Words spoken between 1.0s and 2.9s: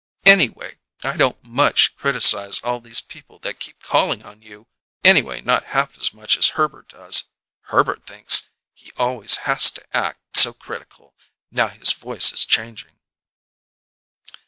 I don't much criticize all